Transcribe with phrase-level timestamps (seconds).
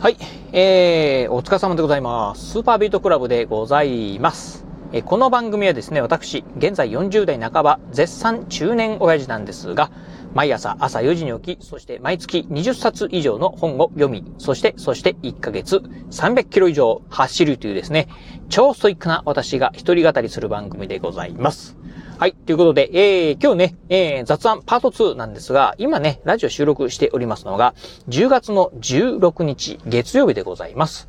[0.00, 0.16] はい、
[0.54, 2.52] えー、お疲れ様でございます。
[2.52, 4.64] スーパービートクラブでございます。
[4.94, 9.90] えこの番組はですね、私、現在40代半ば、絶賛中年親父なんですが、
[10.32, 18.08] 毎朝朝4時に起き、そして毎月20冊以上の本を読み、そして、そして1ヶ月300キロ以上走るというですね、
[18.48, 21.76] 超ストイックな私が一人語りする番組でございます。
[22.20, 22.34] はい。
[22.34, 27.72] ということで、えー、今日ね、えー、雑談パート2なんですが、今ね、ラジオ収録しておりますのが、
[28.10, 31.08] 10月の16日月曜日でございます。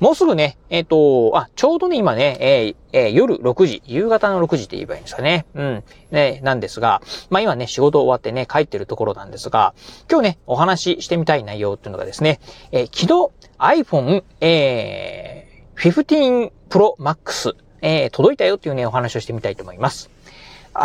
[0.00, 0.86] もうすぐね、えっ、ー、
[1.30, 5.46] と、あ、ちょうどね、今ね、えー、えー、夜6時、夕方の6時って言えばいいんですかね。
[5.54, 5.84] うん。
[6.10, 7.00] ね、なんですが、
[7.30, 9.72] まあ今ね、仕事終わってね、帰ってるところなんですが、
[10.10, 12.38] 今日ね、お話ししてみたい内容っていうのがですね、
[12.70, 20.10] えー、昨日 iPhone、えー、15 Pro Max、えー、届いたよっていうね、お話をしてみたいと思います。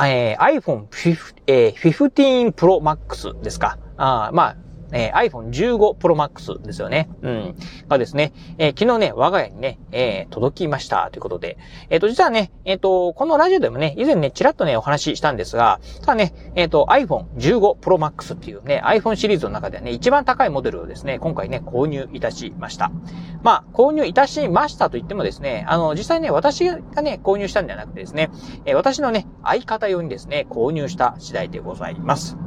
[0.03, 3.77] えー、iPhone 15, えー、15 Pro Max ですか。
[3.97, 4.57] あまあ、
[4.91, 7.09] えー、iPhone 15 Pro Max ですよね。
[7.21, 7.55] うん。
[7.87, 11.57] がですね、えー、昨日ね、我が家にね、えー、届きましたということで。
[11.89, 22.91] えっ、ー、と、実はね、えっ、と、このラジオでもね、以前ね、ちらっとね、お話ししたんですが、ただね、えっ、と、iPhone 15 Pro Max っていうね、iPhone シリーズの中ではね、一番高いモデルをですね、今回ね、購入いたしました。
[23.43, 28.29] まあ、購入いたしましたと言ってもですね、あの、実際ね、私がね、購入したんではなくてですね、
[28.65, 32.37] えー、私のね、相方用にですね、購入した次第でございます。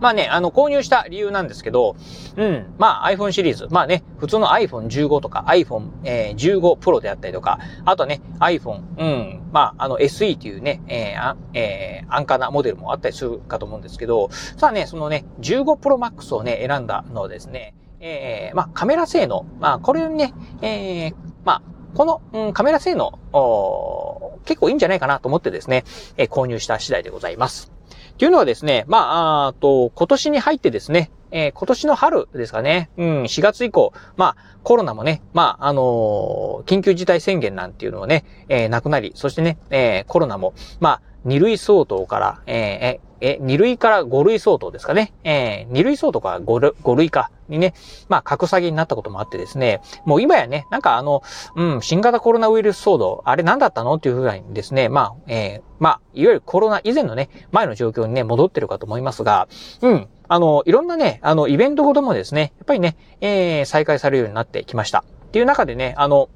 [0.00, 1.96] まあね、あの、購入した理由なんですけど、
[2.36, 21.62] うん、まあ iPhone シリーズ、まあね、普通の iPhone15 とか iPhone、えー、15 Pro であったりとか、あとね、iPhone、うん、まあ、あの SE というね、えー、えー、安価なモデルもあったりするかと思うんですけど、さあね、そのね、15 Pro Max をね、選んだのはですね、えー、まあ、カメラ性能、まあ、これね、えー、まあ、
[21.94, 23.18] この、うん、カメラ性能、
[24.44, 25.84] 結構いいんじゃないかなと思ってですね、
[26.16, 27.70] えー、購入した次第でございます。
[28.22, 45.14] っていうのはですね、まあ、あと、今年に入ってですね、えー、今年の春ですかね、うん、4月以降、まあ、コロナもね、まあ、あのー、緊急事態宣言なんていうのはね、えー、なくなり、そしてね、え、コロナも、まあ、2類相当から、えー、え、2類から5類相当ですかね。
[45.22, 47.72] えー、2類相当から 5, 類5類かにね、
[48.08, 51.22] まあ、格下げになったこともあってですね、もう今やね、なんかあの、
[51.54, 59.46] うん、新型コロナウイルス騒動、あれ何だったのっていうふうにですね、まあ、えー、まあ、いわゆるコロナ以前のね、前の状況にね、戻ってるかと思いますが、
[59.82, 65.04] うん、あの、いろんなね、あの、イベントごともですね、やっぱりね、えー、再開されるようになってきました。
[65.28, 66.28] っていう中でね、あの、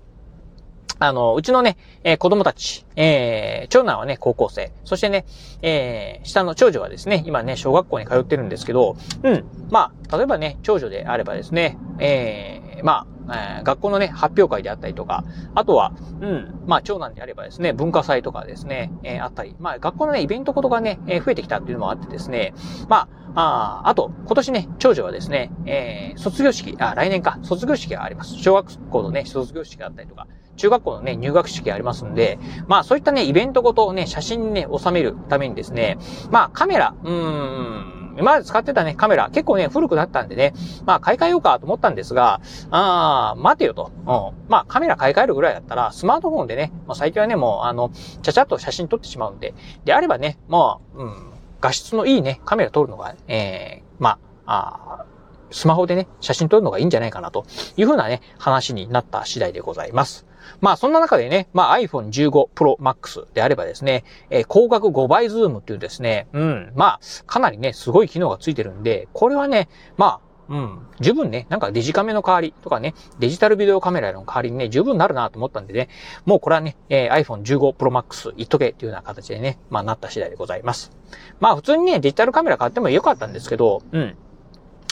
[0.98, 5.26] あの、うちのね、えー、子供たち、えー、長男はね、高校生、そしてね、
[5.62, 22.54] えー、下の長女はですね、今ね、小学校に通ってるんですけど、うん、まあ、例えばね、長女であればですね、えー、まあ、えー、学校のね、発表会であったりとか、あとは、うん、まあ、長男であればですね、文化祭とかですね、えー、あったり、まあ、学校のね、イベントことがね、えー、増えてきたっていうのもあってですね、
[22.88, 28.34] まあ、ああと、今年ね、長女はですね、えー、卒業式、あ、来年か、卒業式があります。
[28.36, 30.26] 小学校のね、卒業式があったりとか、
[30.56, 35.98] 中学校のね、入学式ありますんで、まあそういったね、イベントごとをね、写真にね、収めるためにですね、
[36.30, 40.54] まあカメラ、うーん、まで使ってたね、カメラ、結構ね、古くなったんでね、
[40.84, 42.40] まあ買い替えようかと思ったんですが、
[42.70, 43.92] あー、待てよと。
[44.00, 44.48] うん。
[44.48, 47.90] まあカメラ買い替えるぐらいだったら、スマートフォンでね、まあ最近はね、もう、あの、
[48.22, 55.06] ちゃちゃっと写真撮ってしまうんで、であればね、まあ、うん、画質のいいね、カメラ撮るのが、えー、まあ、あ
[55.50, 60.26] スマホでね、写真撮るのがいいんじゃないかなというふうなね、話になった次第でございます。
[60.60, 70.86] まあそんな中でね、まあ iPhone 15 Pro Max であればですね、えー、光学5倍ズームっていうですね、うん、まあかなりね、すごい機能がついてるんで、これはね、まあうん。
[71.00, 75.88] 十分ね、なんかデジカメの代わりとかね、デジタルビデオカメラの代わりにね、十分なるなと思ったんでね、
[76.24, 80.92] もうこれはね、えー、iPhone 15 Pro Max いっとけっていうような形でね、まあなった次第でございます。
[81.40, 84.16] まあ普通にね、デジタルカメラ買ってもよかったんですけど、うん。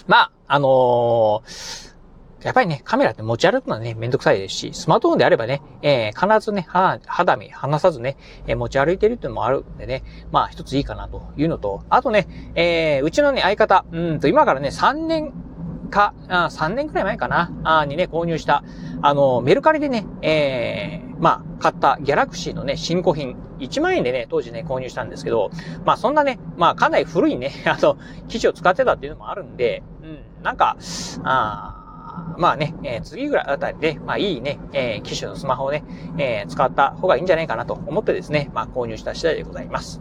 [0.07, 1.84] まあ、あのー
[2.45, 6.67] やっぱりね、カメラって持ち歩くのはね、めんどくさいですし、スマートフォンであればね、えー、必ずね、
[7.07, 8.17] 肌身離さずね、
[8.47, 15.33] えー、持ち歩いてるっていうのもあるんでね、まあ一ついいかなというのと、あとね、えー、うちのね、相方、うんと、今からね、3年
[15.91, 18.65] か、あ3年くらい前かな、あにね、購入した、
[19.01, 25.51] あの、メルカリでね、えー、まあ、買ったギャラクシーのね、新古品、1万円でね、当時ね、購入したんですけど、
[25.85, 27.97] まあ、そんなね、まあ、かなり古いね、 あの、
[28.29, 30.77] 機種を使ってたっていうのもあるんで、うん、なんか、
[31.23, 31.84] あ
[32.39, 35.85] まあね、えー、次ぐらいあたりで、まあいいね、えー、機種のスマホをね、
[36.19, 40.01] えー、使った方がいいんじゃないかなと思ってですね、まあ購入した次第でございます。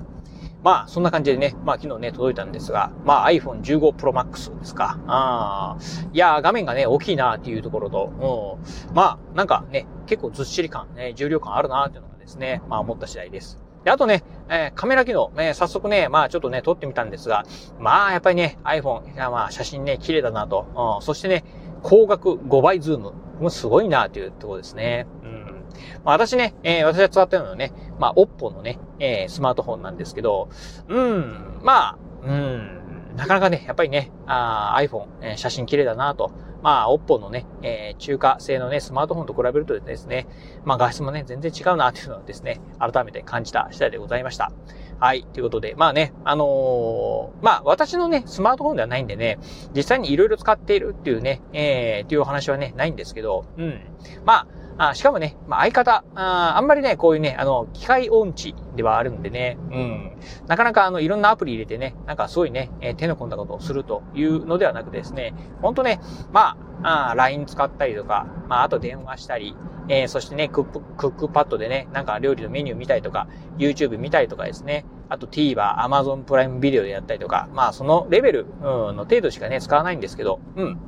[0.63, 4.97] まあ、そんな感じでね、まあ昨日ね、届いたんですが、まあ iPhone 15 Pro Max ですか。
[5.07, 5.77] あ
[6.13, 13.59] いや画面がね、大きいなっていうところと、うん、まあ、なんかね、結構ずっしり感、ね、重量感あるなっていうのがですね、まあ思った次第です。
[13.83, 17.43] で、あとね、えー、カメラ機能、えー、早速ね、まあちょっとね、撮ってみたんですが、
[17.77, 21.43] まあやっぱりね、iPhone、まあ写真ね、綺麗だなと、うん、そしてね、
[21.83, 23.13] 高額5倍ズーム。
[23.39, 25.05] もうすごいなというところですね。
[25.23, 25.63] うん。
[26.03, 30.49] まあ、私ね、えー、私が使ってるのはね、まあ、OPPO のね、えー、スマートフォンなんですけど、
[30.87, 36.31] うん、まあ、うん、なかなかね、やっぱりね、あ iPhone、えー、写真綺麗だなと。
[36.63, 40.27] まあ、OPPO のね、えー、中華製のね、スマートフォンと比べるとですね、
[40.63, 44.51] まあ画質もね、全然違うなっていうのをですね、改めて感じた次第でございました。
[44.99, 45.25] はい。
[45.33, 49.39] ということで、まあね、あのー、まあ私のね、スマートフォンではないんでね、
[49.75, 53.81] 実際に色々使っているっていうね、えー、っていうお話はね、ないんですけど、うん。
[54.23, 54.47] まあ、
[54.77, 56.03] あしかもね、まあ、相方。
[56.15, 60.17] あ、あんまりね、こういうね、あの、機械音痴ではあるんでね、うん。
[60.47, 65.99] なかなかあの、いろんなアプリ入れてね、なんかすごいね、え、手の込んだことをするというのではなくですね、ほんとね、
[66.31, 69.55] まあ、あ LINE 使ったりとか、まあ、あと電話したり、
[69.89, 73.27] えー、そしてね、クック、クックパッドでね、なんか料理のメニュー見たりとか、
[73.57, 80.79] YouTube 見たりとかですね、あと TVer、Amazon プライムビデオでやったりとか、まあそのレベル、うん、の程度しかね、使わないんですけど、うん。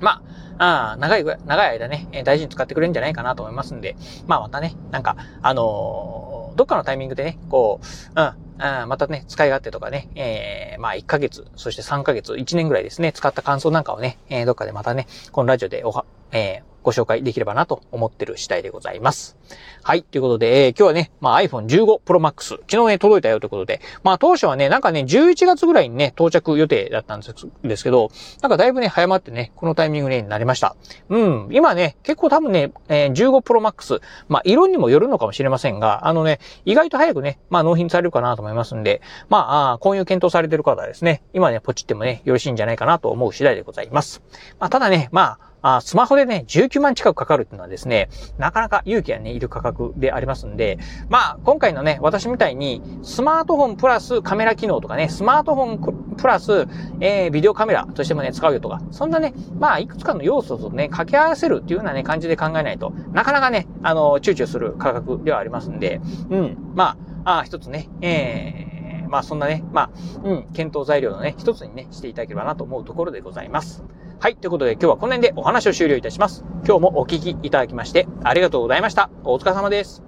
[0.00, 0.22] ま
[0.58, 3.96] あ、あ長い、長い間ね、大事に使ってくれるんじゃないかなと思いますんで、
[4.26, 19.36] まあまたね、なんか、あのー、どっかのタイミングでね、こう、うん、あまたね、使い勝手とかね、えー、まあ1ヶ月、そして3ヶ月、1年ぐらいですね、使った感想なんかをね、えー、どっかでまたね、このラジオでおは、えー、ご紹介できればなと思ってる次第でございます。
[19.82, 20.02] はい。
[20.02, 30.76] ということで、えー、今日はね、まあ iPhone 15 Pro Max、昨日ね、届いたよということで、まあ当初はね、なんかね、11月ぐらいにね、到着予定だったんですけど、なんかだいぶね、早まってね、このタイミングになりました。
[31.10, 31.48] うん。
[31.52, 44.22] 今ね、結構多分ね、えー、15 Pro Max、まあ色にもよるのかもしれませんが、あのね、意外と早くね、まあ納品されるかなと思いますんで、まあ、あこういう検討されてる方はですね、今ね、ポチってもね、よろしいんじゃないかなと思う次第でございます。
[44.58, 48.08] まあただね、まあ、あスマホでね、19万近くかかるっていうのはですね、
[48.38, 50.78] なかなか勇気がね、いる価格でありますんで、
[51.08, 56.66] まあ、今回のね、私みたいに、スマートフォンプラスカメラ機能とかね、スマートフォンプラス、
[57.00, 66.00] えー、ビデオカメラとしてもね、使うよとか、そんなね、まあ、いくつかの要素とね、掛け合わせるっていうようなね、感じで考えないと、なかなかね、あの、躊躇する価格ではありますんで、
[66.30, 69.90] うん、まあ、あ一つね、えー、まあそんなね、まあ、
[70.22, 73.82] うん、検討材料のね、一つにね、していただければなと思うところでございます。
[74.20, 74.36] はい。
[74.36, 76.44] ということで今日はこの辺でお話を終了いたします。
[76.66, 79.10] 今日もお聞きいただきましてありがとうございました。
[79.22, 80.07] お疲れ様です。